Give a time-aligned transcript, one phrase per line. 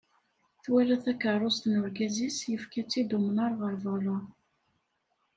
[0.63, 4.17] Twala takerrust n urgaz-is yefka-tt-id umnar ɣer berra.